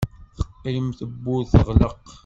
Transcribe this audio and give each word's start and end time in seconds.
Teqqim 0.61 0.87
tewwurt 0.99 1.51
teɣleq. 1.57 2.03